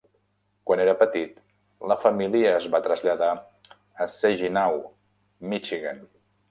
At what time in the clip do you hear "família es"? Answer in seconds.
2.07-2.67